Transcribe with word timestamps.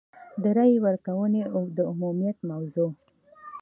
د 0.41 0.43
رایې 0.57 0.77
ورکونې 0.85 1.41
د 1.75 1.77
عمومیت 1.91 2.37
موضوع. 2.49 2.89